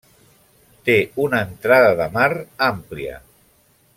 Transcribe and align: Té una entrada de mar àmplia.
Té 0.89 0.95
una 1.25 1.41
entrada 1.49 1.93
de 2.01 2.09
mar 2.17 2.27
àmplia. 2.73 3.21